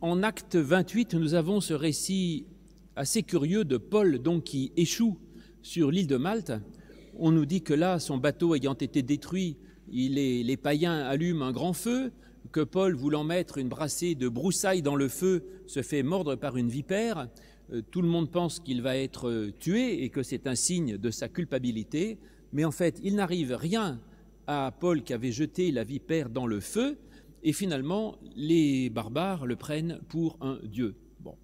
[0.00, 2.46] en acte 28, nous avons ce récit
[2.96, 5.18] assez curieux de Paul donc qui échoue
[5.62, 6.52] sur l'île de Malte.
[7.18, 9.58] On nous dit que là, son bateau ayant été détruit,
[9.92, 12.12] il est, les païens allument un grand feu,
[12.52, 16.56] que Paul, voulant mettre une brassée de broussailles dans le feu, se fait mordre par
[16.56, 17.28] une vipère.
[17.72, 20.96] Euh, tout le monde pense qu'il va être euh, tué et que c'est un signe
[20.96, 22.18] de sa culpabilité,
[22.52, 24.00] mais en fait, il n'arrive rien
[24.46, 26.96] à Paul qui avait jeté la vipère dans le feu,
[27.42, 30.96] et finalement, les barbares le prennent pour un dieu.
[31.20, 31.36] Bon.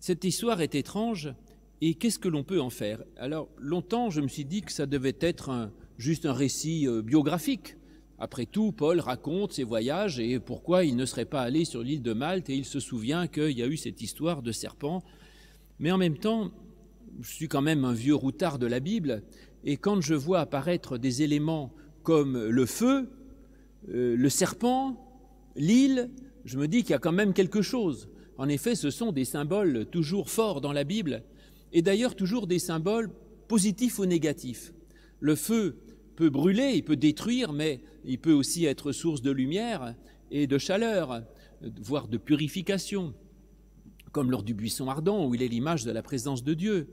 [0.00, 1.34] Cette histoire est étrange,
[1.80, 3.02] et qu'est-ce que l'on peut en faire?
[3.16, 7.76] Alors, longtemps, je me suis dit que ça devait être juste un récit euh, biographique.
[8.18, 12.02] Après tout, Paul raconte ses voyages et pourquoi il ne serait pas allé sur l'île
[12.02, 15.02] de Malte, et il se souvient qu'il y a eu cette histoire de serpent.
[15.78, 16.52] Mais en même temps,
[17.20, 19.22] je suis quand même un vieux routard de la Bible,
[19.64, 23.10] et quand je vois apparaître des éléments comme le feu,
[23.88, 24.96] euh, le serpent,
[25.56, 26.10] l'île,
[26.44, 28.08] je me dis qu'il y a quand même quelque chose.
[28.38, 31.22] En effet, ce sont des symboles toujours forts dans la Bible,
[31.72, 33.10] et d'ailleurs toujours des symboles
[33.48, 34.72] positifs ou négatifs.
[35.20, 35.78] Le feu
[36.16, 39.94] peut brûler, il peut détruire, mais il peut aussi être source de lumière
[40.30, 41.22] et de chaleur,
[41.80, 43.14] voire de purification,
[44.12, 46.88] comme lors du buisson ardent, où il est l'image de la présence de Dieu.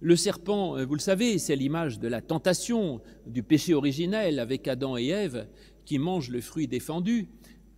[0.00, 4.96] Le serpent, vous le savez, c'est l'image de la tentation, du péché originel avec Adam
[4.96, 5.46] et Ève,
[5.84, 7.28] qui mange le fruit défendu,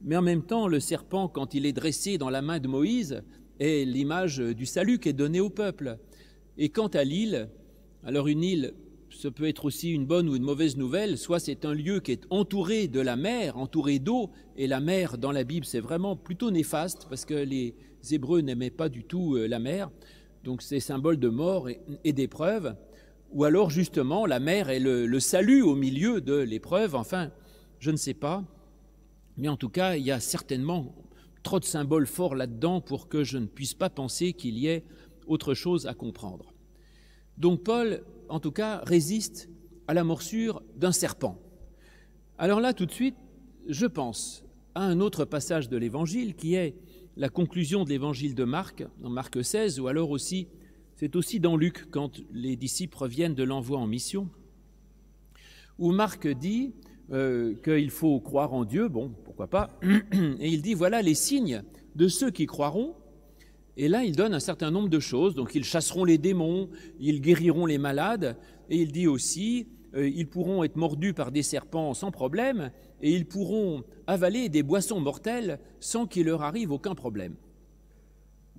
[0.02, 3.22] mais en même temps, le serpent, quand il est dressé dans la main de Moïse,
[3.58, 5.98] est l'image du salut qui est donné au peuple.
[6.58, 7.48] Et quant à l'île,
[8.04, 8.74] alors une île,
[9.08, 12.12] ce peut être aussi une bonne ou une mauvaise nouvelle, soit c'est un lieu qui
[12.12, 16.16] est entouré de la mer, entouré d'eau, et la mer dans la Bible c'est vraiment
[16.16, 17.74] plutôt néfaste parce que les
[18.10, 19.90] Hébreux n'aimaient pas du tout euh, la mer,
[20.42, 22.74] donc c'est symbole de mort et, d'épreuve,
[23.32, 27.30] ou alors justement la mer est le salut au milieu de l'épreuve, enfin
[27.84, 28.42] je ne sais pas,
[29.36, 30.94] mais en tout cas, il y a certainement
[31.42, 34.86] trop de symboles forts là-dedans pour que je ne puisse pas penser qu'il y ait
[35.26, 36.54] autre chose à comprendre.
[37.36, 39.50] Donc Paul, en tout cas, résiste
[39.86, 41.38] à la morsure d'un serpent.
[42.38, 43.16] Alors là, tout de suite,
[43.68, 46.78] je pense à un autre passage de l'Évangile qui est
[47.18, 50.48] la conclusion de l'Évangile de Marc, dans Marc 16, ou alors aussi,
[50.96, 54.30] c'est aussi dans Luc, quand les disciples reviennent de l'envoi en mission,
[55.78, 56.72] où Marc dit
[57.12, 61.62] euh, qu'il faut croire en Dieu, bon, pourquoi pas, et il dit voilà les signes
[61.94, 62.94] de ceux qui croiront,
[63.76, 67.20] et là il donne un certain nombre de choses, donc ils chasseront les démons, ils
[67.20, 68.36] guériront les malades,
[68.70, 72.70] et il dit aussi euh, ils pourront être mordus par des serpents sans problème,
[73.02, 77.36] et ils pourront avaler des boissons mortelles sans qu'il leur arrive aucun problème.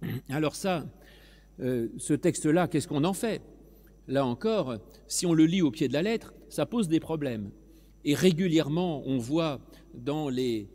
[0.30, 0.86] Alors ça,
[1.62, 3.42] euh, ce texte-là, qu'est-ce qu'on en fait?
[4.08, 4.76] Là encore,
[5.08, 7.50] si on le lit au pied de la lettre, ça pose des problèmes.
[8.08, 9.60] Et régulièrement, on voit
[9.96, 10.70] dans les,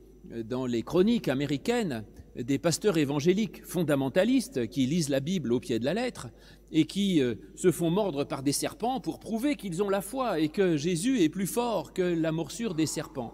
[0.85, 2.05] chroniques américaines
[2.37, 6.29] des pasteurs évangéliques fondamentalistes qui lisent la Bible au pied de la lettre
[6.73, 10.41] et qui euh, se font mordre par des serpents pour prouver qu'ils ont la foi
[10.41, 13.33] et que Jésus est plus fort que la morsure des serpents.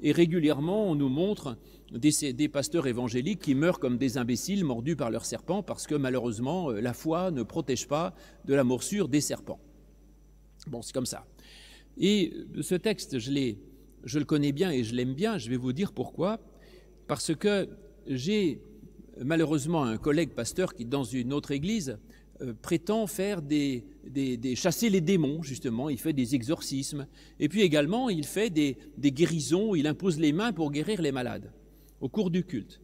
[0.00, 1.56] Et régulièrement, on nous montre
[1.92, 5.94] des, des, pasteurs évangéliques qui meurent comme des imbéciles mordus par leurs serpents parce que
[5.94, 9.60] malheureusement, euh, la foi ne protège pas de la morsure des serpents.
[10.68, 11.24] Bon, c'est comme ça.
[11.98, 15.92] Et ce texte, je, le connais bien et je l'aime bien, je vais vous dire
[15.92, 16.40] pourquoi.
[17.06, 17.68] Parce que
[18.06, 18.60] j'ai
[19.24, 21.98] malheureusement un collègue pasteur qui, dans une autre église,
[22.42, 23.84] euh, prétend faire des,
[24.54, 27.06] chasser les démons, justement, il fait des exorcismes,
[27.40, 31.12] et puis également il fait des, des guérisons, il impose les mains pour guérir les
[31.12, 31.50] malades
[32.00, 32.80] au cours du culte.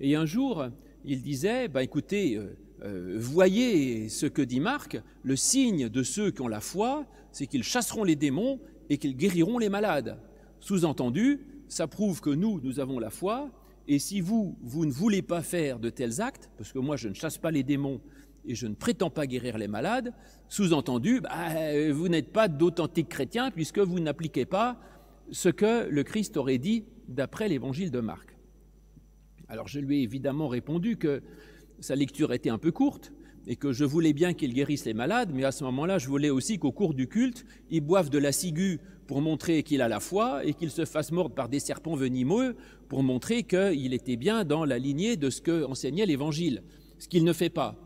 [0.00, 0.66] Et un jour,
[1.04, 6.30] il disait, bah, écoutez, euh, euh, voyez ce que dit Marc, le signe de ceux
[6.30, 8.60] qui ont la foi, c'est qu'ils chasseront les démons
[8.90, 10.18] et qu'ils guériront les malades.
[10.60, 13.50] Sous-entendu, ça prouve que nous, nous avons la foi,
[13.88, 17.08] et si vous, vous ne voulez pas faire de tels actes, parce que moi je
[17.08, 18.00] ne chasse pas les démons
[18.44, 20.12] et je ne prétends pas guérir les malades,
[20.48, 24.80] sous-entendu, bah, vous n'êtes pas d'authentiques chrétiens puisque vous n'appliquez pas
[25.30, 28.36] ce que le Christ aurait dit d'après l'évangile de Marc.
[29.48, 31.22] Alors je lui ai évidemment répondu que
[31.80, 33.12] sa lecture était un peu courte
[33.46, 36.30] et que je voulais bien qu'il guérisse les malades, mais à ce moment-là, je voulais
[36.30, 40.00] aussi qu'au cours du culte, il boive de la ciguë pour montrer qu'il a la
[40.00, 42.56] foi et qu'il se fasse mordre par des serpents venimeux
[42.88, 46.62] pour montrer qu'il était bien dans la lignée de ce que enseignait l'Évangile,
[46.98, 47.76] ce qu'il ne fait pas.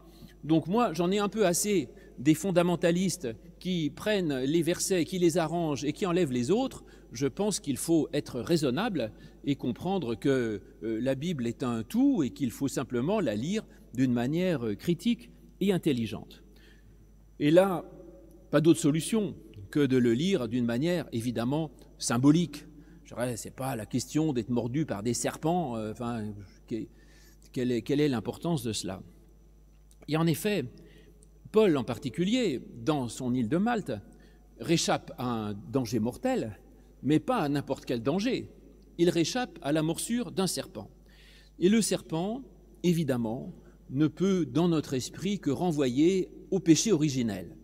[0.44, 1.88] Donc moi, j'en ai un peu assez
[2.18, 3.28] des fondamentalistes
[3.58, 6.84] qui prennent les versets, qui les arrangent et qui enlèvent les autres.
[7.12, 9.12] Je pense qu'il faut être raisonnable
[9.44, 13.64] et comprendre que euh, la Bible est un tout et qu'il faut simplement la lire
[13.94, 16.42] d'une manière euh, critique et intelligente.
[17.38, 17.84] Et là,
[18.50, 19.34] pas d'autre solution
[19.70, 22.66] que de le lire d'une manière évidemment symbolique.
[23.04, 26.32] Ce n'est pas la question d'être mordu par des serpents, euh, enfin,
[27.52, 29.02] quelle est l'importance de cela
[30.06, 30.64] Et en effet,
[31.50, 33.92] Paul en particulier, dans son île de Malte,
[34.60, 36.58] réchappe à un danger mortel,
[37.02, 38.48] mais pas à n'importe quel danger.
[39.00, 40.90] Il réchappe à la morsure d'un serpent.
[41.58, 42.42] Et le serpent,
[42.82, 43.54] évidemment,
[43.88, 47.56] ne peut dans notre esprit que renvoyer au péché originel.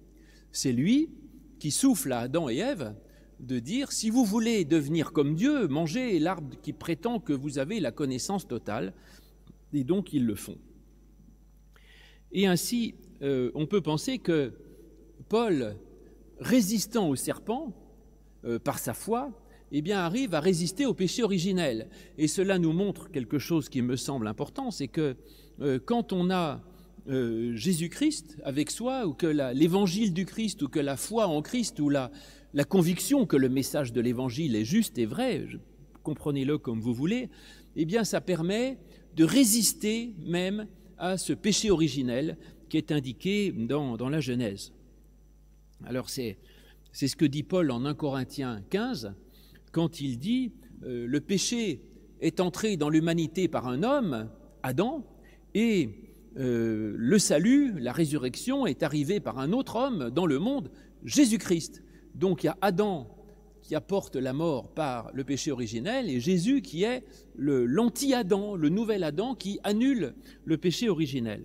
[0.51, 1.11] C'est lui
[1.59, 2.95] qui souffle à Adam et Ève
[3.39, 7.81] de dire si vous voulez devenir comme Dieu, mangez l'arbre qui prétend que vous avez
[7.81, 8.95] la connaissance totale.
[9.75, 10.57] Et donc ils le font.
[12.33, 14.55] Et ainsi, euh, on peut penser que
[15.29, 15.77] Paul,
[16.41, 17.75] résistant au serpent
[18.47, 19.35] euh, par sa foi,
[19.79, 21.89] eh bien, arrive à résister au péché originel.
[22.19, 25.17] Et cela nous montre quelque chose qui me semble important, c'est que
[25.61, 26.63] euh, quand on a
[27.09, 31.89] Jésus-Christ avec soi, ou que l'évangile du Christ, ou que la foi en Christ, ou
[31.89, 32.11] la,
[32.69, 35.47] conviction que le message de l'évangile est juste et vrai,
[36.03, 37.29] comprenez-le comme vous voulez,
[37.77, 38.79] eh bien, ça permet
[39.15, 40.67] de résister même
[40.99, 42.39] à ce péché originel
[42.69, 44.73] qui est indiqué dans, la Genèse.
[45.85, 46.39] Alors c'est
[46.93, 49.15] ce que dit Paul en 1 Corinthiens 15,
[49.77, 51.83] quand il dit euh, le péché
[52.23, 54.31] est entré dans l'humanité par un homme,
[54.63, 55.05] Adam,
[55.53, 55.91] et
[56.39, 60.71] euh, le salut, la résurrection est arrivé par un autre homme dans le monde,
[61.05, 61.83] Jésus-Christ.
[62.15, 63.07] Donc il y a Adam
[63.61, 67.05] qui apporte la mort par le péché originel et Jésus qui est
[67.37, 70.15] l'anti-Adam, le nouvel Adam qui annule
[70.47, 71.45] le péché originel.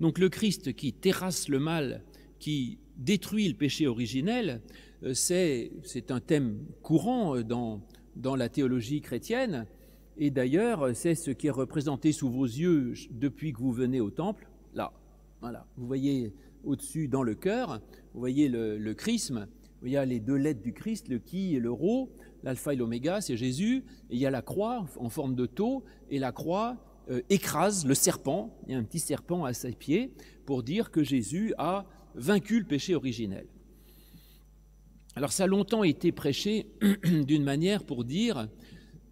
[0.00, 2.02] Donc le Christ qui terrasse le mal,
[2.40, 4.62] qui détruit le péché originel,
[5.14, 7.80] c'est un thème courant euh, dans,
[8.16, 9.66] dans la théologie chrétienne.
[10.16, 14.10] Et d'ailleurs, c'est ce qui est représenté sous vos yeux depuis que vous venez au
[14.10, 14.48] temple.
[14.74, 14.92] Là,
[15.40, 15.66] voilà.
[15.76, 16.34] Vous voyez
[16.64, 17.80] au-dessus dans le cœur,
[18.14, 19.48] vous voyez le, le chrisme.
[19.82, 22.12] Il y a les deux lettres du Christ, le qui et le rho.
[22.44, 23.84] L'alpha et l'oméga, c'est Jésus.
[24.10, 25.82] Et il y a la croix en forme de taux.
[26.10, 26.76] Et la croix,
[27.10, 30.12] euh, écrase le serpent, il y a un petit serpent à ses pieds,
[30.46, 31.84] pour dire que Jésus a
[32.14, 33.46] vaincu le péché originel.
[35.14, 36.66] Alors ça a longtemps été prêché
[37.04, 38.48] d'une manière pour dire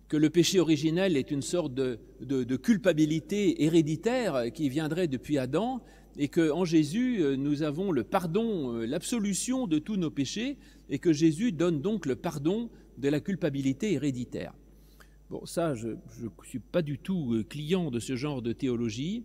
[0.08, 5.82] que le péché originel est une sorte de, de, culpabilité héréditaire qui viendrait depuis Adam
[6.16, 10.58] et qu'en Jésus, euh, nous avons le pardon, euh, l'absolution de tous nos péchés
[10.88, 14.52] et que Jésus donne donc le pardon de la culpabilité héréditaire.
[15.28, 19.24] Bon, ça, je ne suis pas du tout euh, client de ce genre de théologie.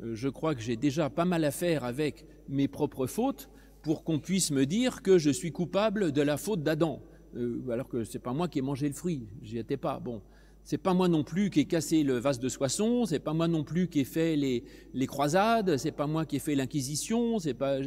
[0.00, 3.50] Je crois que j'ai déjà pas mal à faire avec mes propres fautes
[3.82, 7.02] pour qu'on puisse me dire que je suis coupable de la faute d'Adam,
[7.36, 10.00] euh, alors que c'est pas moi qui ai mangé le fruit, j'y étais pas.
[10.00, 10.20] Bon,
[10.64, 13.48] c'est pas moi non plus qui ai cassé le vase de Soissons, c'est pas moi
[13.48, 17.38] non plus qui ai fait les, les croisades, c'est pas moi qui ai fait l'inquisition,
[17.38, 17.78] c'est pas,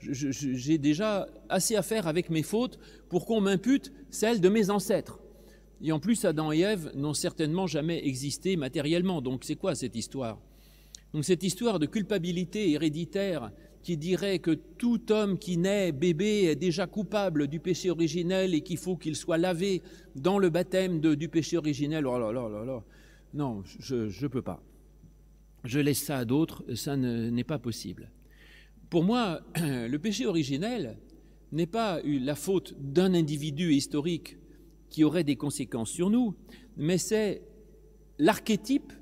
[0.00, 5.18] j'ai déjà assez à faire avec mes fautes pour qu'on m'impute celles de mes ancêtres.
[5.82, 9.22] Et en plus, Adam et Ève n'ont certainement jamais existé matériellement.
[9.22, 10.38] Donc c'est quoi cette histoire?
[11.12, 13.50] Donc cette histoire de culpabilité héréditaire
[13.82, 18.60] qui dirait que tout homme qui naît bébé est déjà coupable du péché originel et
[18.60, 19.82] qu'il faut qu'il soit lavé
[20.16, 22.06] dans le baptême du péché originel.
[22.06, 22.82] Oh là là là là.
[23.32, 24.62] Non, je ne peux pas.
[25.64, 28.10] Je laisse ça à d'autres, ça n'est pas possible.
[28.88, 30.98] Pour moi, le péché originel
[31.52, 34.36] n'est pas la faute d'un individu historique
[34.88, 36.34] qui aurait des conséquences sur nous,
[36.76, 37.42] mais c'est
[38.18, 38.92] l'archétype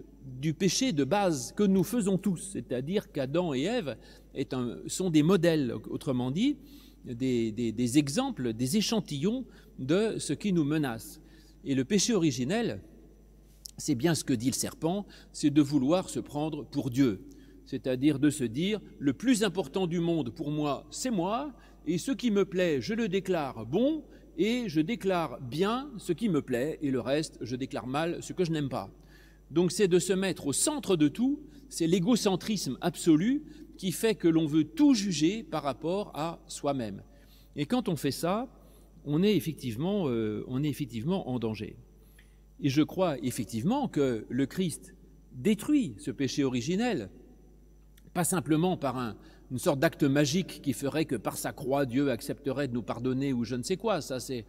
[0.41, 3.97] du péché de base que nous faisons tous, c'est-à-dire qu'Adam et Ève
[4.87, 6.57] sont des modèles, autrement dit,
[7.05, 9.45] des, des, exemples, des échantillons
[9.79, 11.21] de ce qui nous menace.
[11.65, 12.81] Et le péché originel,
[13.77, 17.21] c'est bien ce que dit le serpent, c'est de vouloir se prendre pour Dieu,
[17.65, 21.53] c'est-à-dire de se dire, le plus important du monde pour moi, c'est moi,
[21.87, 24.05] et ce qui me plaît, je le déclare bon,
[24.39, 28.33] et je déclare bien ce qui me plaît et le reste, je déclare mal ce
[28.33, 28.89] que je n'aime pas.
[29.51, 33.43] Donc c'est de se mettre au centre de tout, c'est l'égocentrisme absolu
[33.77, 37.03] qui fait que l'on veut tout juger par rapport à soi-même.
[37.57, 38.49] Et quand on fait ça,
[39.05, 41.77] on est effectivement, euh, on est effectivement en danger.
[42.61, 44.95] Et je crois effectivement que le Christ
[45.33, 47.09] détruit ce péché originel,
[48.13, 49.17] pas simplement par un,
[49.51, 53.33] une sorte d'acte magique qui ferait que par sa croix, Dieu accepterait de nous pardonner
[53.33, 54.01] ou je ne sais quoi.
[54.01, 54.45] Ça, c'est,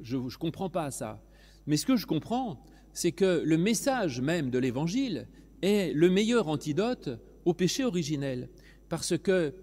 [0.00, 1.22] je ne comprends pas ça.
[1.66, 2.62] Mais ce que je comprends,
[2.94, 5.28] c'est que le message même de l'Évangile
[5.62, 7.10] est le meilleur antidote
[7.44, 8.48] au péché originel,
[8.88, 9.54] parce que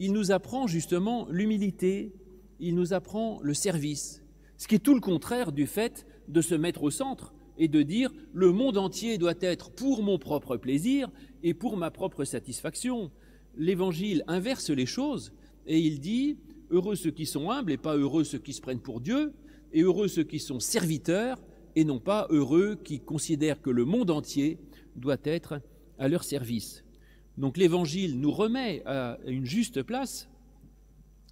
[0.00, 2.12] il nous apprend justement l'humilité,
[2.60, 4.22] il nous apprend le service,
[4.56, 7.82] ce qui est tout le contraire du fait de se mettre au centre et de
[7.82, 11.10] dire le monde entier doit être pour mon propre plaisir
[11.42, 13.10] et pour ma propre satisfaction
[13.56, 15.32] l'Évangile inverse les choses
[15.66, 16.38] et il dit
[16.70, 19.32] Heureux ceux qui sont humbles et pas heureux ceux qui se prennent pour Dieu,
[19.72, 21.38] et heureux ceux qui sont serviteurs
[21.76, 24.58] et non pas heureux qui considèrent que le monde entier
[24.96, 25.60] doit être
[25.98, 26.84] à leur service.
[27.36, 30.28] Donc l'Évangile nous remet à une juste place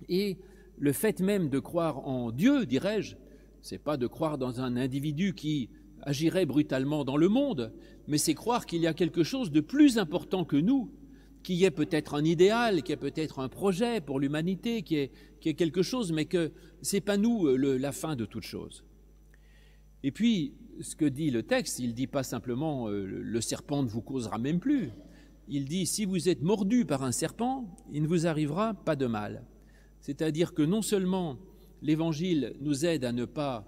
[0.09, 0.37] et
[0.79, 3.17] le fait même de croire en Dieu, dirais-je,
[3.63, 5.69] c'est pas de croire dans un individu qui
[6.03, 7.73] agirait brutalement dans le monde,
[8.07, 10.91] mais c'est croire qu'il y a quelque chose de plus important que nous,
[11.43, 15.83] qui est peut-être un idéal, qui est peut-être un projet pour l'humanité, qui est, quelque
[15.83, 16.51] chose, mais que
[16.83, 18.85] c'est pas nous euh, la fin de toute chose.
[20.03, 23.89] Et puis, ce que dit le texte, il dit pas simplement euh, le serpent ne
[23.89, 24.91] vous causera même plus.
[25.49, 29.07] Il dit si vous êtes mordu par un serpent, il ne vous arrivera pas de
[29.07, 29.45] mal.
[30.01, 31.39] C'est-à-dire que non seulement
[31.83, 33.67] l'Évangile nous aide à ne pas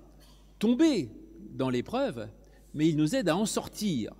[0.58, 1.10] tomber
[1.52, 2.28] dans l'épreuve,
[2.74, 4.12] mais il nous aide à en sortir.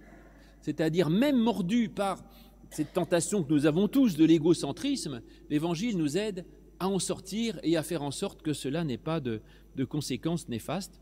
[0.60, 2.24] C'est-à-dire même mordu par
[2.70, 6.44] cette tentation que nous avons tous de l'égocentrisme, l'Évangile nous aide
[6.78, 9.40] à en sortir et à faire en sorte que cela n'ait pas de,
[9.88, 11.00] conséquences néfastes.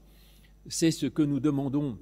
[0.69, 1.99] C'est ce que nous demandons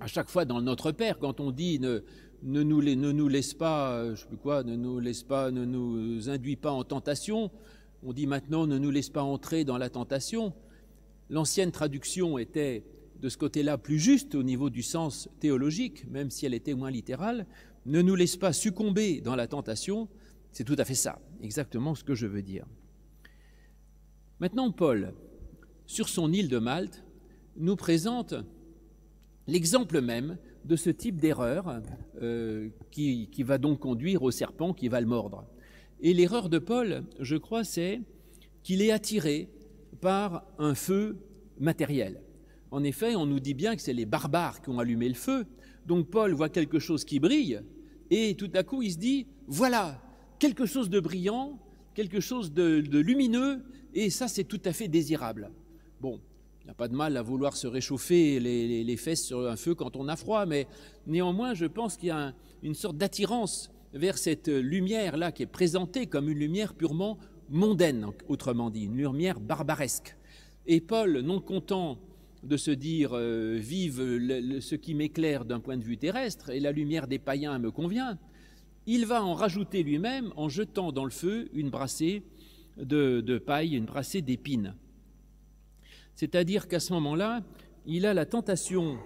[0.00, 2.02] à chaque fois dans notre Père quand on dit ne,
[2.42, 6.82] nous, laisse pas, je sais quoi, ne nous laisse pas, ne nous induit pas en
[6.82, 7.50] tentation,
[8.02, 10.52] on dit maintenant ne nous laisse pas entrer dans la tentation.
[11.28, 12.84] L'ancienne traduction était
[13.20, 16.90] de ce côté-là plus juste au niveau du sens théologique, même si elle était moins
[16.90, 17.46] littérale.
[17.86, 20.08] Ne nous laisse pas succomber dans la tentation.
[20.50, 22.66] C'est tout à fait ça, exactement ce que je veux dire.
[24.40, 25.12] Maintenant, Paul,
[25.86, 27.04] sur son île de Malte,
[27.56, 28.34] nous présente
[29.46, 31.80] l'exemple même de ce type d'erreur
[32.20, 35.46] euh, qui, qui va donc conduire au serpent qui va le mordre.
[36.00, 38.00] Et l'erreur de Paul, je crois, c'est
[38.62, 39.48] qu'il est attiré
[40.00, 41.18] par un feu
[41.58, 42.20] matériel.
[42.70, 45.46] En effet, on nous dit bien que c'est les barbares qui ont allumé le feu.
[45.86, 47.60] Donc Paul voit quelque chose qui brille
[48.10, 50.02] et tout à coup il se dit, voilà,
[50.38, 51.58] quelque chose de brillant,
[51.94, 53.62] quelque chose de, lumineux,
[53.94, 55.50] et ça c'est tout à fait désirable.
[56.00, 56.20] Bon,
[56.70, 59.96] n'y a pas de mal à vouloir se réchauffer les, fesses sur un feu quand
[59.96, 60.68] on a froid, mais
[61.04, 66.06] néanmoins je pense qu'il y a une sorte d'attirance vers cette lumière-là qui est présentée
[66.06, 70.16] comme une lumière purement mondaine, autrement dit, une lumière barbaresque.
[70.66, 71.98] Et Paul, non content
[72.44, 73.98] de se dire euh, vive
[74.60, 78.16] ce qui m'éclaire d'un point de vue terrestre et la lumière des païens me convient,
[78.86, 82.22] il va en rajouter lui-même en jetant dans le feu une brassée
[82.76, 84.76] de, de paille, une brassée d'épines.
[86.20, 87.42] C'est-à-dire qu'à ce moment-là,
[87.86, 88.98] il a la tentation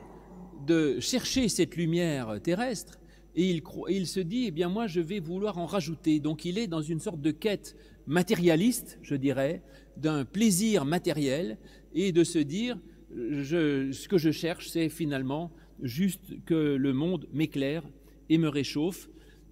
[0.66, 2.99] de chercher cette lumière terrestre
[3.37, 3.50] et
[3.88, 6.18] il, se dit, eh bien moi je vais vouloir en rajouter.
[6.18, 7.76] Donc il est dans une sorte de quête
[8.09, 9.62] matérialiste, je dirais,
[9.97, 11.56] d'un plaisir matériel,
[11.94, 12.80] et de se dire,
[13.12, 15.52] ce que je cherche, c'est finalement
[15.83, 17.85] juste que le monde m'éclaire
[18.28, 19.09] et me réchauffe,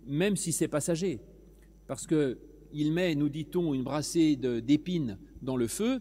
[0.08, 1.20] même si c'est passager.
[1.86, 6.00] Parce qu'il met, nous dit-on, une brassée d'épines dans le feu.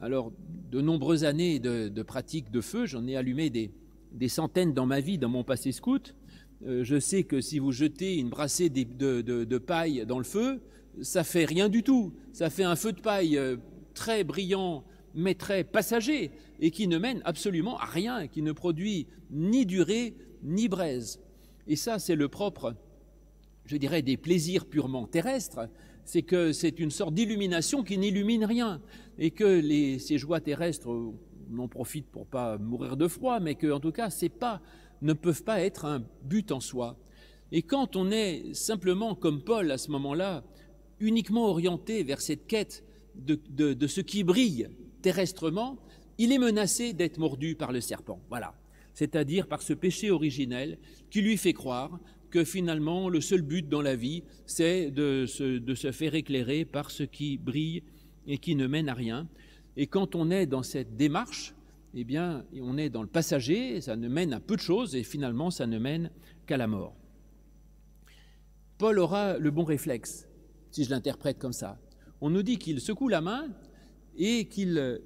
[0.00, 0.32] Alors,
[0.70, 5.18] de nombreuses années de, pratique de feu, j'en ai allumé des centaines dans ma vie,
[5.18, 6.14] dans mon passé scout,
[6.66, 10.60] euh, je sais que si vous jetez une brassée de, paille dans le feu,
[11.00, 12.12] ça fait rien du tout.
[12.32, 13.56] Ça fait un feu de paille euh,
[13.94, 16.30] très brillant, mais très passager,
[16.60, 21.20] et qui ne mène absolument à rien, qui ne produit ni durée, ni braise.
[21.66, 22.74] Et ça, c'est le propre,
[23.64, 25.68] je dirais, des plaisirs purement terrestres,
[26.10, 28.82] c'est que c'est une sorte d'illumination qui n'illumine rien,
[29.16, 29.62] et que
[30.00, 31.14] ces joies terrestres, on
[31.56, 34.60] en profite pour pas mourir de froid, mais que en tout cas, c'est pas
[35.02, 36.96] ne peuvent pas être un but en soi.
[37.52, 40.42] Et quand on est simplement comme Paul à ce moment-là,
[40.98, 42.82] uniquement orienté vers cette quête
[43.14, 44.68] de, ce qui brille
[45.02, 45.78] terrestrement,
[46.18, 48.20] il est menacé d'être mordu par le serpent.
[48.30, 48.54] Voilà.
[48.94, 50.76] C'est-à-dire par ce péché originel
[51.08, 52.00] qui lui fait croire
[52.30, 57.02] que finalement le seul but dans la vie, c'est de se faire éclairer par ce
[57.02, 57.82] qui brille
[58.26, 59.28] et qui ne mène à rien.
[59.76, 61.54] Et quand on est dans cette démarche,
[61.94, 65.02] eh bien, on est dans le passager, ça ne mène à peu de choses, et
[65.02, 66.10] finalement, ça ne mène
[66.46, 66.94] qu'à la mort.
[68.78, 70.28] Paul aura le bon réflexe,
[70.70, 71.78] si je l'interprète comme ça.
[72.20, 73.48] On nous dit qu'il secoue la main
[74.16, 75.02] et qu'il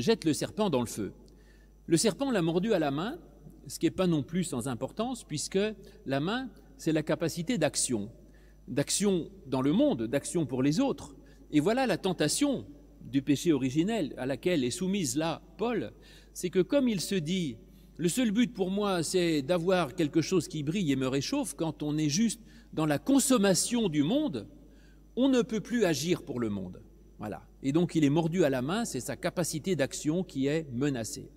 [0.00, 1.12] jette le serpent dans le feu.
[1.86, 3.18] Le serpent l'a mordu à la main,
[3.68, 5.58] ce qui n'est pas non plus sans importance, puisque
[6.06, 8.10] la main, c'est la capacité d'action,
[8.66, 11.14] d'action dans le monde, d'action pour les autres.
[11.50, 12.66] Et voilà la tentation
[13.00, 15.92] du péché originel à laquelle est soumise là Paul,
[16.34, 17.56] c'est que comme il se dit,
[17.96, 21.82] le seul but pour moi, c'est d'avoir quelque chose qui brille et me réchauffe, quand
[21.82, 22.40] on est juste
[22.72, 24.46] dans la consommation du monde,
[25.16, 26.80] on ne peut plus agir pour le monde.
[27.18, 27.42] Voilà.
[27.62, 31.28] Et donc il est mordu à la main, c'est sa capacité d'action qui est menacée.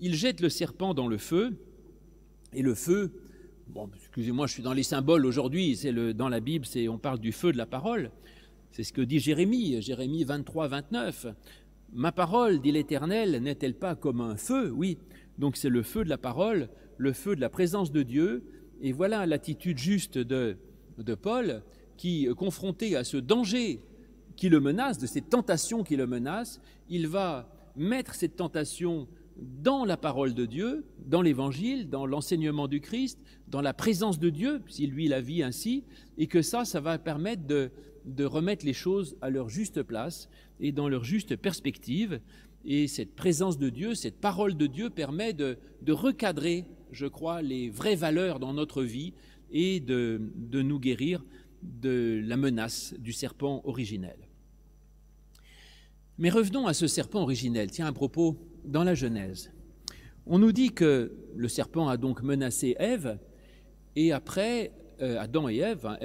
[0.00, 1.56] Il jette le serpent dans le feu,
[2.52, 3.12] et le feu,
[3.96, 7.32] excusez-moi, je suis dans les symboles aujourd'hui, c'est dans la Bible, c'est, on parle du
[7.32, 8.10] feu de la parole,
[8.72, 11.26] c'est ce que dit Jérémie, Jérémie 23, 29.
[11.92, 14.70] Ma parole, dit l'Éternel, n'est-elle pas comme un feu?
[14.70, 14.96] Oui,
[15.38, 18.44] Donc c'est le feu de la parole, le feu de la présence de Dieu.
[18.80, 20.56] Et voilà l'attitude juste de,
[20.98, 21.62] de Paul
[21.96, 23.82] qui, confronté à ce danger
[24.36, 29.08] qui le menace, de cette tentation qui le menace, il va mettre cette tentation
[29.40, 33.18] dans la parole de Dieu, dans l'Évangile, dans l'enseignement du Christ,
[33.48, 35.84] dans la présence de Dieu, s'il lui la vit ainsi,
[36.18, 37.70] et que ça, ça va permettre de,
[38.04, 40.28] de remettre les choses à leur juste place
[40.60, 42.20] et dans leur juste perspective.
[42.64, 47.40] Et cette présence de Dieu, cette parole de Dieu permet de, de recadrer, je crois,
[47.40, 49.14] les vraies valeurs dans notre vie
[49.50, 51.24] et de, de nous guérir
[51.62, 54.16] de la menace du serpent originel.
[56.18, 57.70] Mais revenons à ce serpent originel.
[57.70, 59.52] Tiens, à propos, dans la Genèse,
[60.26, 63.18] on nous dit que le serpent a donc menacé Ève,
[63.96, 65.98] et après, euh, Adam et Ève, hein,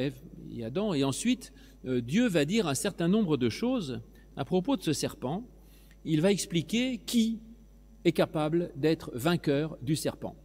[0.51, 1.53] et Adam, et ensuite,
[1.85, 4.01] euh, Dieu va dire un certain nombre de choses
[4.35, 5.43] à propos de ce serpent.
[6.03, 7.39] Il va expliquer qui
[8.03, 10.35] est capable d'être vainqueur du serpent.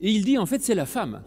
[0.00, 1.22] Et il dit, en fait, c'est la femme.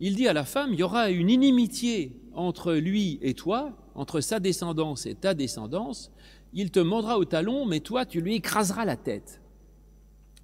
[0.00, 4.20] Il dit à la femme, il y aura une inimitié entre lui et toi, entre
[4.20, 6.12] sa descendance et ta descendance,
[6.52, 9.40] il te mordra au talon, mais toi, tu lui écraseras la tête.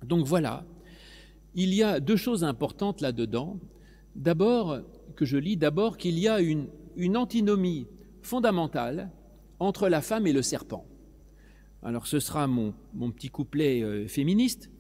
[0.05, 0.65] Donc voilà,
[1.55, 3.59] il y a deux choses importantes là-dedans.
[4.17, 4.81] D'abord,
[5.17, 6.69] que je lis, d'abord qu'il y a une,
[7.17, 7.87] antinomie
[8.23, 9.11] fondamentale
[9.59, 10.87] entre la femme et le serpent.
[11.83, 14.71] Alors ce sera mon, mon petit couplet euh, féministe.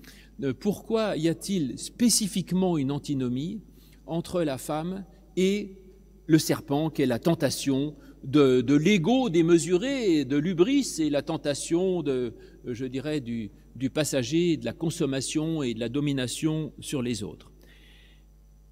[0.42, 3.62] Euh, pourquoi y a-t-il spécifiquement une antinomie
[4.06, 5.04] entre la femme
[5.36, 5.78] et
[6.26, 12.34] le serpent, qui est la tentation de, l'ego démesuré, de l'ubris et la tentation de,
[12.66, 13.50] je dirais, du,
[13.92, 17.50] passager, de la consommation et de la domination sur les autres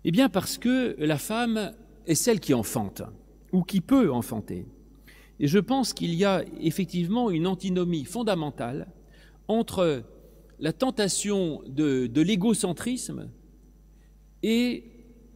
[0.04, 1.72] Eh bien parce que la femme
[2.06, 3.02] est celle qui enfante,
[3.52, 4.66] ou qui peut enfanter.
[5.38, 8.88] Et je pense qu'il y a effectivement une antinomie fondamentale
[9.48, 10.04] entre
[10.58, 13.30] la tentation de l'égocentrisme
[14.42, 14.84] et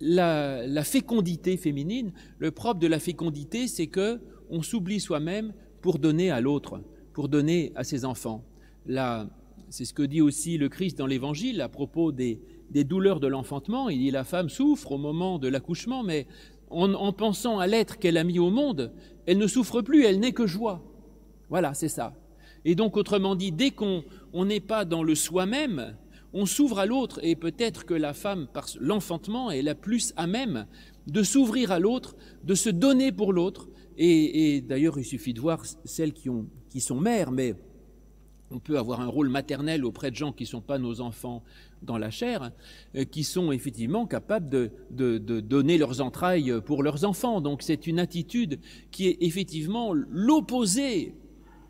[0.00, 6.30] la, fécondité féminine, le propre de la fécondité, c'est que on s'oublie soi-même pour donner
[6.30, 6.80] à l'autre,
[7.12, 8.44] pour donner à ses enfants.
[9.70, 12.40] c'est ce que dit aussi le Christ dans l'Évangile à propos des,
[12.70, 13.88] douleurs de l'enfantement.
[13.88, 16.26] Il dit la femme souffre au moment de l'accouchement, mais
[16.70, 18.92] en pensant à l'être qu'elle a mis au monde,
[19.26, 20.82] elle ne souffre plus, elle n'est que joie.
[21.48, 22.14] Voilà, c'est ça.
[22.64, 25.96] Et donc, autrement dit, dès qu'on n'est pas dans le soi-même,
[26.34, 30.26] on s'ouvre à l'autre et peut-être que la femme, par l'enfantement, est la plus à
[30.26, 30.66] même
[31.06, 33.68] de s'ouvrir à l'autre, de se donner pour l'autre.
[33.96, 37.54] Et, d'ailleurs, il suffit de voir celles qui, ont, qui sont mères, mais
[38.50, 41.44] on peut avoir un rôle maternel auprès de gens qui ne sont pas nos enfants
[41.82, 42.50] dans la chair,
[42.96, 47.40] euh, qui sont effectivement capables de, de, donner leurs entrailles pour leurs enfants.
[47.40, 48.58] Donc c'est une attitude
[48.90, 51.14] qui est effectivement l'opposé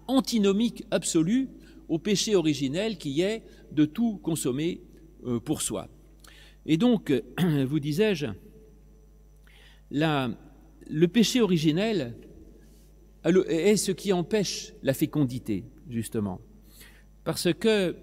[0.06, 1.50] antinomique absolu
[1.88, 3.42] au péché originel qui est
[3.72, 4.80] de tout consommer
[5.26, 5.88] euh, pour soi.
[6.66, 7.12] Et donc,
[7.66, 8.26] vous disais-je,
[9.90, 12.16] le péché originel
[13.24, 16.40] est ce qui empêche la fécondité, justement.
[17.24, 17.96] Parce que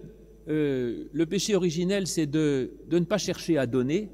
[0.48, 4.10] euh, le péché originel, c'est de, de, ne pas chercher à donner,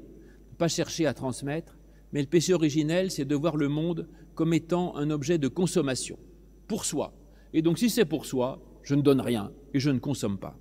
[0.52, 1.78] ne pas chercher à transmettre,
[2.12, 6.18] mais le péché originel, c'est de voir le monde comme étant un objet de consommation,
[6.66, 7.14] pour soi.
[7.52, 10.58] Et donc, si c'est pour soi, je ne donne rien et je ne consomme pas.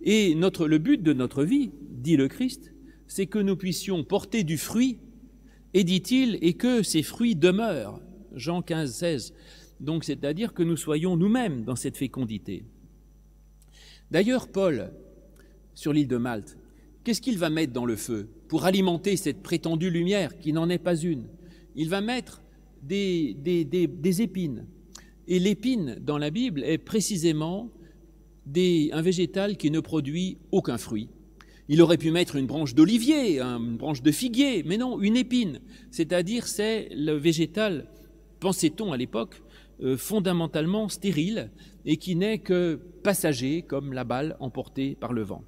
[0.00, 2.72] Et le but de notre vie, dit le Christ,
[3.08, 5.00] c'est que nous puissions porter du fruit,
[5.72, 8.00] et dit-il, et que ces fruits demeurent.
[8.36, 9.34] Jean 15, 16.
[9.80, 12.66] Donc c'est-à-dire que nous soyons nous-mêmes dans cette fécondité.
[14.12, 14.92] D'ailleurs, Paul,
[15.74, 16.56] sur l'île de Malte,
[17.02, 20.78] qu'est-ce qu'il va mettre dans le feu pour alimenter cette prétendue lumière qui n'en est
[20.78, 21.26] pas une?
[21.74, 22.42] Il va mettre
[22.80, 24.66] des épines.
[25.26, 27.70] Et l'épine dans la Bible est précisément
[28.56, 31.08] un végétal qui ne produit aucun fruit.
[31.68, 35.60] Il aurait pu mettre une branche d'olivier, une branche de figuier, mais non, une épine.
[35.90, 37.88] C'est-à-dire, c'est le végétal,
[38.38, 39.42] pensait-on à l'époque,
[39.82, 41.50] euh, fondamentalement stérile
[41.86, 45.42] et qui n'est que passager, comme la balle emportée par le vent.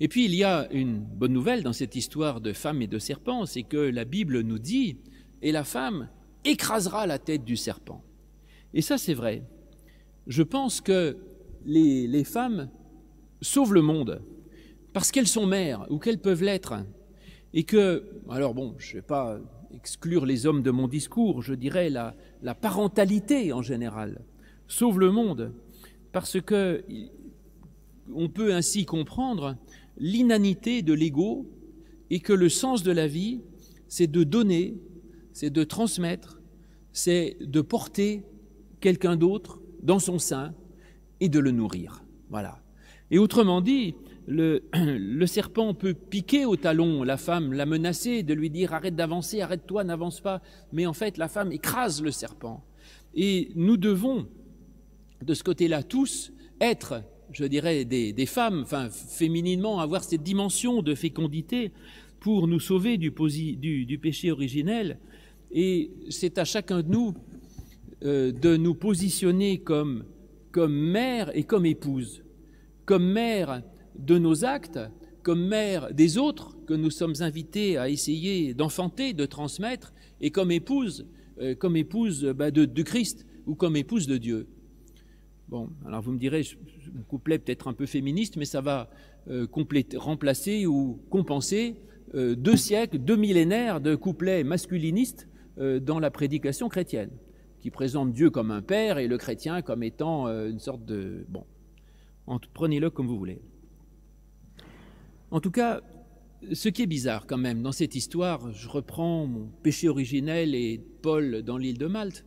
[0.00, 2.98] Et puis, il y a une bonne nouvelle dans cette histoire de femme et de
[2.98, 4.96] serpent, c'est que la Bible nous dit,
[5.42, 6.08] et la femme
[6.44, 8.02] écrasera la tête du serpent.
[8.72, 9.42] Et ça, c'est vrai
[10.26, 11.16] je pense que
[11.64, 12.70] les, femmes
[13.40, 14.22] sauvent le monde
[14.92, 16.74] parce qu'elles sont mères ou qu'elles peuvent l'être.
[17.52, 19.38] Et que, alors bon, je ne vais pas
[19.74, 24.22] exclure les hommes de mon discours, je dirais la, la parentalité en général
[24.66, 25.52] sauve le monde
[26.12, 26.84] parce que
[28.14, 29.56] on peut ainsi comprendre
[29.98, 31.46] l'inanité de l'ego
[32.10, 33.40] et que le sens de la vie,
[33.88, 34.76] c'est de donner,
[35.34, 36.40] c'est de transmettre,
[36.92, 38.22] c'est de porter
[38.80, 40.54] quelqu'un d'autre dans son sein
[41.20, 42.04] et de le nourrir.
[42.30, 42.62] Voilà.
[43.10, 48.48] Et autrement dit, le, serpent peut piquer au talon la femme, la menacer, de lui
[48.48, 50.40] dire arrête d'avancer, arrête-toi, n'avance pas.
[50.72, 52.64] Mais en fait, la femme écrase le serpent.
[53.14, 54.28] Et nous devons,
[55.20, 60.94] de ce côté-là, tous être, je dirais, des, femmes, enfin, fémininement, avoir cette dimension de
[60.94, 61.72] fécondité
[62.20, 64.98] pour nous sauver du péché originel.
[65.54, 67.14] Et c'est à chacun de nous
[68.04, 70.04] euh, de nous positionner comme,
[70.50, 72.22] comme mère et comme épouse,
[72.84, 73.62] comme mère
[73.98, 74.78] de nos actes,
[75.22, 80.50] comme mère des autres que nous sommes invités à essayer d'enfanter, de transmettre, et comme
[80.50, 81.06] épouse,
[81.40, 84.48] euh, comme épouse bah, de, Christ ou comme épouse de Dieu.
[85.48, 86.42] Bon, alors vous me direz,
[86.92, 88.90] mon couplet peut-être un peu féministe, mais ça va
[89.28, 89.46] euh,
[89.96, 91.76] remplacer ou compenser
[92.12, 97.10] deux siècles, deux millénaires de couplets masculinistes dans la prédication chrétienne,
[97.64, 101.24] qui présentent Dieu comme un père et le chrétien comme étant euh, une sorte de...
[101.30, 101.46] Bon,
[102.52, 103.40] prenez-le comme vous voulez.
[105.30, 105.80] En tout cas,
[106.52, 110.78] ce qui est bizarre quand même dans cette histoire, je reprends mon péché originel et
[111.00, 112.26] Paul dans l'île de Malte,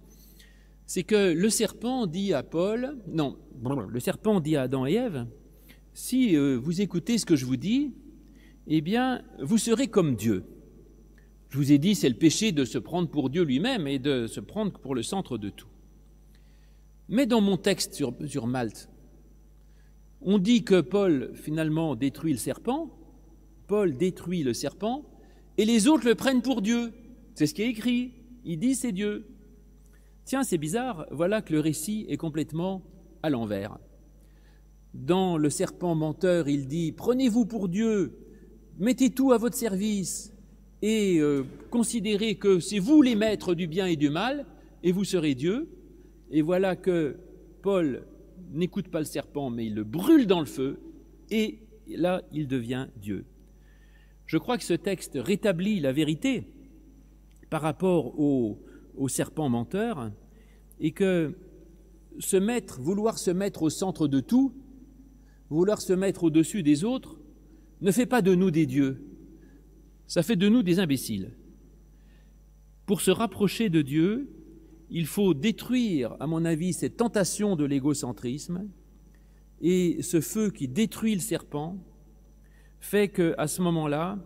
[0.87, 3.37] c'est que le serpent dit à Paul, non,
[3.89, 5.27] le serpent dit à Adam et Ève,
[5.93, 7.93] si vous écoutez ce que je vous dis,
[8.65, 10.45] eh bien, vous serez comme Dieu.
[11.49, 14.27] Je vous ai dit, c'est le péché de se prendre pour Dieu lui-même et de
[14.27, 15.69] se prendre pour le centre de tout.
[17.07, 18.89] Mais dans mon texte sur, Malte,
[20.21, 22.91] on dit que Paul finalement détruit le serpent,
[23.67, 25.05] Paul détruit le serpent,
[25.57, 26.91] et les autres le prennent pour Dieu.
[27.33, 28.13] C'est ce qui est écrit.
[28.43, 29.27] Il dit c'est Dieu.
[30.25, 32.83] Tiens, c'est bizarre, voilà que le récit est complètement
[33.23, 33.77] à l'envers.
[34.93, 38.17] Dans le serpent menteur, il dit Prenez-vous pour Dieu,
[38.77, 40.33] mettez tout à votre service
[40.81, 44.45] et euh, considérez que c'est vous les maîtres du bien et du mal,
[44.83, 45.69] et vous serez Dieu.
[46.31, 47.17] Et voilà que
[47.61, 48.05] Paul
[48.51, 50.79] n'écoute pas le serpent, mais il le brûle dans le feu,
[51.31, 53.25] et là, il devient Dieu.
[54.25, 56.47] Je crois que ce texte rétablit la vérité
[57.49, 58.59] par rapport au,
[58.97, 60.11] au serpent menteur,
[60.79, 61.33] et que
[62.19, 64.53] se mettre, vouloir se mettre au centre de tout,
[65.49, 67.17] vouloir se mettre au-dessus des autres,
[67.81, 69.06] ne fait pas de nous des dieux,
[70.07, 71.31] ça fait de nous des imbéciles.
[72.85, 74.29] Pour se rapprocher de Dieu,
[74.89, 78.69] il faut détruire, à mon avis, cette tentation de l'égocentrisme,
[79.61, 81.77] et ce feu qui détruit le serpent
[82.79, 84.17] fait que, à ce moment-là,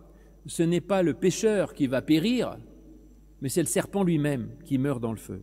[0.46, 2.56] ce n'est pas le pécheur qui va périr,
[3.40, 5.42] mais c'est le serpent lui-même qui meurt dans le feu.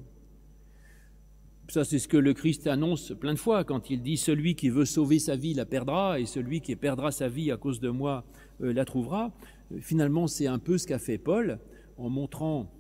[1.70, 4.70] Ça, c'est ce que le Christ annonce plein de fois quand il dit Celui qui
[4.70, 7.90] veut sauver sa vie la perdra, et celui qui perdra sa vie à cause de
[7.90, 8.26] moi
[8.62, 9.32] euh, la trouvera.
[9.82, 11.60] Finalement, c'est un peu ce qu'a fait Paul
[11.98, 12.72] en montrant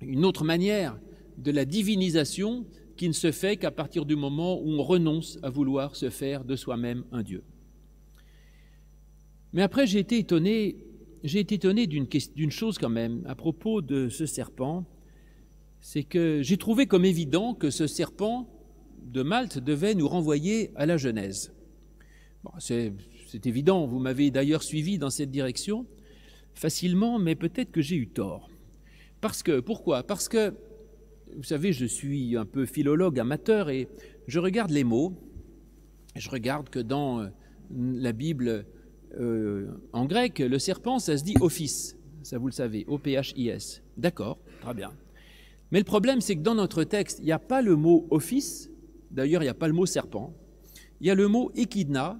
[0.00, 0.98] une autre manière
[1.38, 5.50] de la divinisation qui ne se fait qu'à partir du moment où on renonce à
[5.50, 7.42] vouloir se faire de soi-même un Dieu.
[9.52, 10.76] Mais après, j'ai été étonné,
[11.22, 14.84] j'ai été étonné d'une chose quand même à propos de ce serpent
[15.86, 18.48] c'est que j'ai trouvé comme évident que ce serpent
[19.04, 21.52] de Malte devait nous renvoyer à la Genèse.
[22.58, 22.94] C'est
[23.44, 25.86] évident, vous m'avez d'ailleurs suivi dans cette direction
[26.54, 28.48] facilement, mais peut-être que j'ai eu tort.
[29.20, 30.02] Parce que, pourquoi?
[30.02, 30.54] Parce que,
[31.36, 33.88] vous savez, je suis un peu philologue amateur et
[34.26, 35.14] je regarde les mots.
[36.14, 37.28] Je regarde que dans euh,
[37.70, 38.66] la Bible
[39.18, 41.96] euh, en grec, le serpent, ça se dit office.
[42.22, 43.82] Ça, vous le savez, O-P-H-I-S.
[43.96, 44.92] D'accord, très bien.
[45.70, 48.70] Mais le problème, c'est que dans notre texte, il n'y a pas le mot office,
[49.10, 50.32] d'ailleurs, il n'y a pas le mot serpent,
[51.00, 52.18] il y a le mot échidna,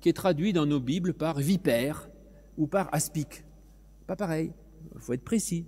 [0.00, 2.10] qui est traduit dans nos Bibles par vipère
[2.58, 3.45] ou par aspic.
[4.06, 4.52] Pas pareil,
[4.94, 5.66] il faut être précis.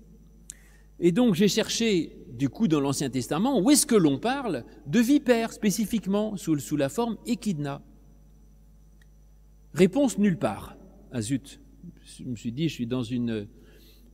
[1.00, 5.00] Et donc j'ai cherché, du coup, dans l'Ancien Testament, où est-ce que l'on parle de
[5.00, 7.82] vipère spécifiquement sous, la forme échidna
[9.74, 10.76] Réponse nulle part.
[11.12, 11.60] Ah zut,
[12.04, 13.48] je me suis dit, je suis dans une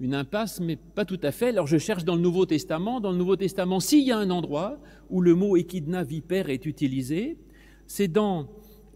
[0.00, 1.48] une impasse, mais pas tout à fait.
[1.48, 3.00] Alors je cherche dans le Nouveau Testament.
[3.00, 6.66] Dans le Nouveau Testament, s'il y a un endroit où le mot échidna, vipère, est
[6.66, 7.38] utilisé,
[7.86, 8.48] c'est dans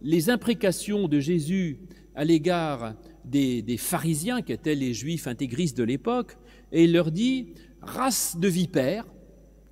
[0.02, 1.80] les imprécations de Jésus
[2.18, 6.36] à l'égard des, des, pharisiens, qui étaient les juifs intégristes de l'époque,
[6.72, 9.06] et il leur dit Race de vipères,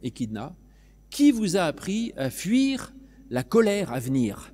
[0.04, 0.54] échidna,
[1.10, 2.94] qui vous a appris à fuir
[3.30, 4.52] la colère à venir?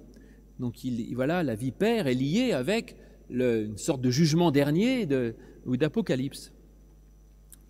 [0.59, 2.97] Donc il, voilà, la vipère est liée avec
[3.29, 6.51] une sorte de jugement dernier de, ou d'Apocalypse.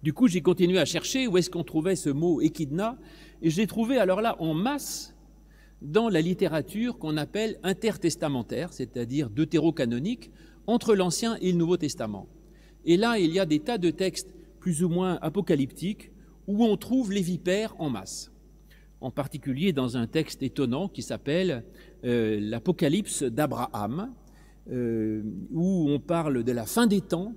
[0.05, 2.97] Du coup, j'ai continué à chercher où est-ce qu'on trouvait ce mot échidna,
[3.43, 5.12] et je l'ai trouvé alors là en masse
[5.83, 10.31] dans la littérature qu'on appelle intertestamentaire, c'est-à-dire deutérocanonique,
[10.67, 12.27] entre l'Ancien et le Nouveau Testament.
[12.85, 16.11] Et là, il y a des tas de textes plus ou moins apocalyptiques
[16.47, 18.31] où on trouve les vipères en masse.
[19.01, 21.65] en particulier dans un texte étonnant qui s'appelle
[22.05, 24.15] euh, l'Apocalypse d'Abraham,
[24.71, 27.35] euh, où on parle de la fin des temps,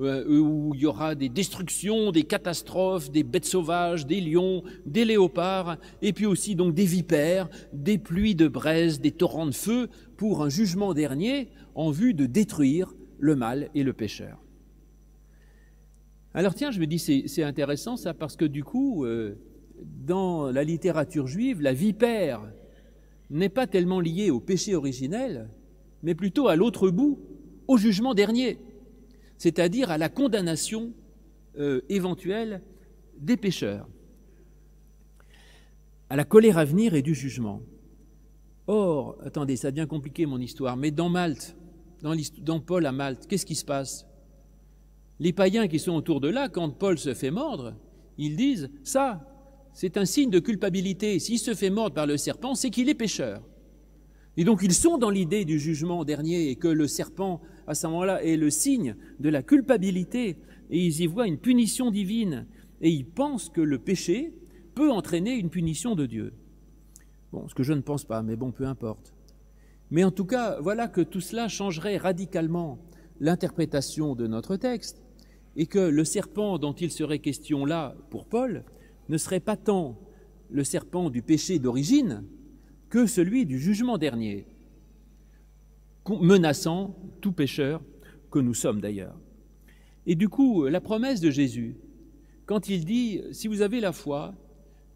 [0.00, 5.04] euh, où il y aura des destructions, des catastrophes, des bêtes sauvages, des lions, des
[5.04, 9.88] léopards, et puis aussi donc des vipères, des pluies de braise, des torrents de feu,
[10.16, 14.38] pour un jugement dernier en vue de détruire le mal et le pécheur.
[16.34, 19.06] Alors tiens, je me dis, c'est intéressant ça, parce que du coup,
[20.04, 22.42] dans la littérature juive, la vipère
[23.30, 25.48] n'est pas tellement liée au péché originel,
[26.02, 27.20] mais plutôt à l'autre bout,
[27.66, 28.58] au jugement dernier,
[29.38, 30.92] c'est-à-dire à la condamnation
[31.58, 32.62] euh, éventuelle
[33.18, 33.88] des pécheurs,
[36.08, 37.62] à la colère à venir et du jugement.
[38.66, 41.56] Or, attendez, ça devient compliqué mon histoire, mais dans Malte,
[42.02, 44.06] dans, dans Paul à Malte, qu'est-ce qui se passe?
[45.20, 47.74] Les païens qui sont autour de là, quand Paul se fait mordre,
[48.18, 49.26] ils disent ça,
[49.72, 51.18] c'est un signe de culpabilité.
[51.18, 53.42] S'il se fait mordre par le serpent, c'est qu'il est pécheur.
[54.36, 57.86] Et donc ils sont dans l'idée du jugement dernier et que le serpent, à ce
[57.86, 60.36] moment-là, est le signe de la culpabilité
[60.70, 62.46] et ils y voient une punition divine
[62.80, 64.34] et ils pensent que le péché
[64.74, 66.32] peut entraîner une punition de Dieu.
[67.32, 69.14] Bon, ce que je ne pense pas, mais bon, peu importe.
[69.90, 72.78] Mais en tout cas, voilà que tout cela changerait radicalement
[73.20, 75.02] l'interprétation de notre texte
[75.56, 78.64] et que le serpent dont il serait question là pour Paul
[79.08, 79.98] ne serait pas tant
[80.50, 82.24] le serpent du péché d'origine
[82.94, 84.46] que celui du jugement dernier,
[86.08, 87.82] menaçant tout pécheur
[88.30, 89.18] que nous sommes d'ailleurs.
[90.06, 91.76] Et du coup, la promesse de Jésus,
[92.46, 94.36] quand il dit, si vous avez la foi,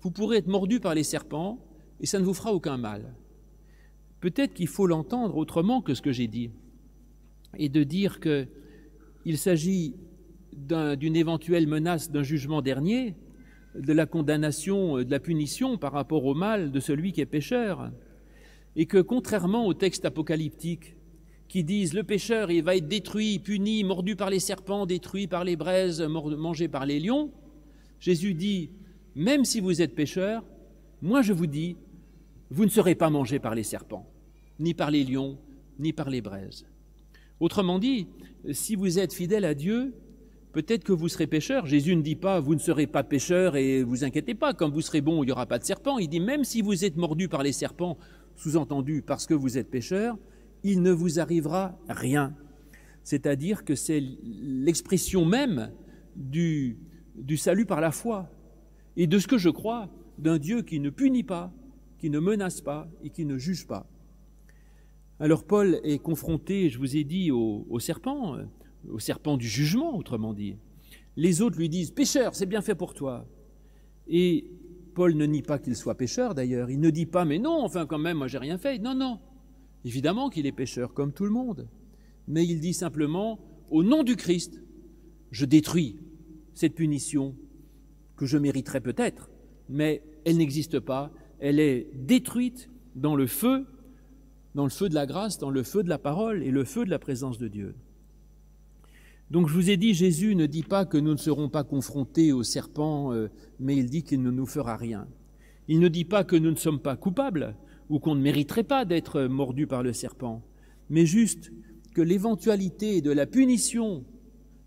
[0.01, 1.59] vous pourrez être mordu par les serpents
[1.99, 3.17] et ça ne vous fera aucun mal.
[4.21, 6.53] Peut-être qu'il faut l'entendre autrement que ce que j'ai dit,
[7.57, 9.97] et de dire qu'il s'agit
[10.53, 13.17] d'une éventuelle menace d'un jugement dernier,
[13.75, 17.27] de la condamnation, euh, de la punition par rapport au mal de celui qui est
[17.27, 17.91] pécheur.
[18.77, 20.97] Et que contrairement aux textes apocalyptiques
[21.49, 25.45] qui disent le pécheur il va être détruit, puni, mordu par les serpents, détruit par
[25.45, 27.31] les braises, mangé par les lions,
[28.01, 28.71] Jésus dit
[29.15, 30.45] même si vous êtes pécheur,
[31.03, 31.77] moi je vous dis,
[32.51, 34.07] vous ne serez pas mangé par les serpents,
[34.61, 35.39] ni par les lions,
[35.79, 36.65] ni par les braises.
[37.41, 38.07] Autrement dit,
[38.53, 39.95] si vous êtes fidèle à Dieu,
[40.59, 41.67] peut-être que vous serez pécheur.
[41.67, 44.81] Jésus ne dit pas vous ne serez pas pécheur et vous inquiétez pas, quand vous
[44.81, 45.99] serez bon, il n'y aura pas de serpent.
[45.99, 47.97] Il dit même si vous êtes mordu par les serpents,
[48.35, 50.19] sous-entendu parce que vous êtes pécheur,
[50.65, 52.35] il ne vous arrivera rien.
[53.05, 55.71] C'est-à-dire que c'est l'expression même
[56.17, 56.77] du,
[57.15, 58.29] du salut par la foi
[58.97, 61.53] et de ce que je crois d'un Dieu qui ne punit pas,
[62.01, 63.87] qui ne menace pas et qui ne juge pas.
[65.21, 68.39] Alors Paul est confronté, je vous ai dit, au, au serpent,
[68.89, 70.57] au serpent du jugement, autrement dit.
[71.17, 73.27] Les autres lui disent Pécheur, c'est bien fait pour toi.
[74.07, 74.51] Et
[74.95, 76.71] Paul ne nie pas qu'il soit pécheur d'ailleurs.
[76.71, 78.79] Il ne dit pas Mais non, enfin quand même, moi j'ai rien fait.
[78.79, 79.21] Non, non.
[79.85, 81.69] Évidemment qu'il est pécheur comme tout le monde.
[82.27, 83.39] Mais il dit simplement
[83.71, 84.63] Au nom du Christ,
[85.31, 85.99] je détruis
[86.55, 87.35] cette punition
[88.17, 89.31] que je mériterais peut-être,
[89.69, 91.13] mais elle n'existe pas.
[91.39, 93.67] Elle est détruite dans le feu,
[94.55, 96.85] dans le feu de la grâce, dans le feu de la parole et le feu
[96.85, 97.75] de la présence de Dieu.
[99.31, 102.33] Donc je vous ai dit, Jésus ne dit pas que nous ne serons pas confrontés
[102.33, 103.29] au serpent, euh,
[103.61, 105.07] mais il dit qu'il ne nous fera rien.
[105.69, 107.55] Il ne dit pas que nous ne sommes pas coupables
[107.91, 110.43] ou qu'on ne mériterait pas d'être mordus par le serpent,
[110.89, 111.53] mais juste
[111.95, 114.05] que l'éventualité de la punition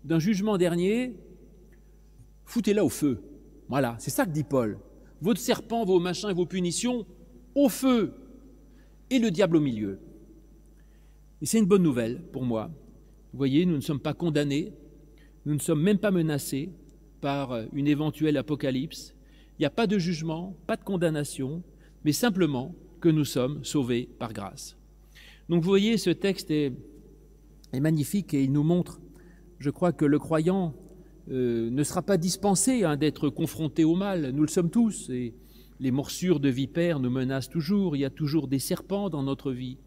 [0.04, 1.16] d'un jugement dernier,
[2.44, 3.22] foutez-la au feu.
[3.68, 4.78] Voilà, c'est ça que dit Paul.
[5.20, 7.06] Votre serpent, vos machins, vos punitions,
[7.54, 8.14] au feu,
[9.10, 10.00] et le diable au milieu.
[11.40, 12.70] Et c'est une bonne nouvelle pour moi,
[13.32, 14.72] vous voyez, nous ne sommes pas condamnés,
[15.46, 16.70] nous ne sommes même pas menacés
[17.20, 19.14] par une éventuelle apocalypse.
[19.58, 21.62] Il n'y a pas de jugement, pas de condamnation,
[22.04, 24.76] mais simplement que nous sommes sauvés par grâce.
[25.48, 26.72] Donc vous voyez, ce texte est,
[27.72, 29.00] magnifique et il nous montre,
[29.58, 30.74] je crois que le croyant
[31.30, 34.30] euh, ne sera pas dispensé hein, d'être confronté au mal.
[34.30, 35.34] Nous le sommes tous et
[35.80, 37.96] les morsures de vipères nous menacent toujours.
[37.96, 39.78] Il y a toujours des serpents dans notre vie.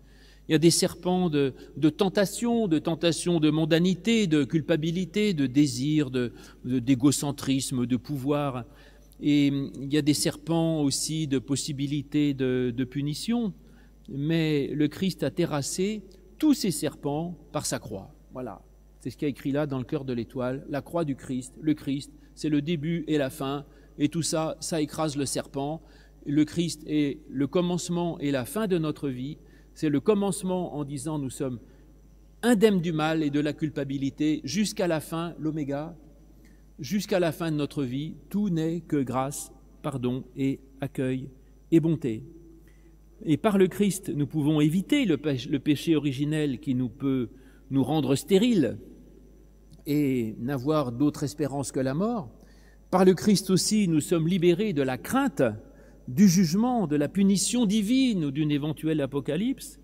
[0.47, 1.53] Il y a des serpents de,
[1.89, 6.11] tentation, de tentation de mondanité, de culpabilité, de désir,
[6.63, 8.65] d'égocentrisme, de, de, pouvoir.
[9.21, 13.53] Et il y a des serpents aussi de possibilités de, de punition.
[14.07, 16.03] Mais le Christ a terrassé
[16.37, 18.13] tous ces serpents par sa croix.
[18.31, 18.61] Voilà.
[18.99, 20.65] C'est ce qui a écrit là dans le cœur de l'étoile.
[20.69, 21.55] La croix du Christ.
[21.59, 23.65] Le Christ, c'est le début et la fin.
[23.97, 25.81] Et tout ça, ça écrase le serpent.
[26.25, 29.37] Le Christ est le commencement et la fin de notre vie
[29.75, 31.59] c'est le commencement en disant nous sommes
[32.41, 35.95] indemnes du mal et de la culpabilité jusqu'à la fin, l'oméga,
[36.79, 38.15] jusqu'à la fin de notre vie.
[38.29, 41.29] Tout n'est que grâce pardon et accueil
[41.71, 42.23] et bonté.
[43.23, 45.17] Et par le Christ, nous pouvons éviter le
[45.59, 47.29] péché, originel qui nous peut
[47.69, 48.77] nous rendre stériles
[49.85, 52.29] et n'avoir d'autre espérance que la mort.
[52.91, 55.43] Par le Christ aussi, nous sommes libérés de la crainte
[56.07, 59.79] du jugement, de la punition divine ou d'une éventuelle apocalypse.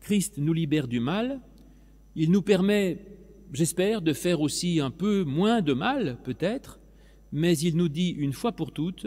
[0.00, 1.40] Christ nous libère du mal.
[2.16, 3.06] Il nous permet,
[3.52, 6.80] j'espère, de faire aussi un peu moins de mal, peut-être,
[7.32, 9.06] mais il nous dit une fois pour toutes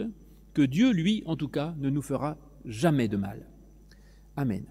[0.53, 3.45] que Dieu, lui, en tout cas, ne nous fera jamais de mal.
[4.37, 4.65] Amen.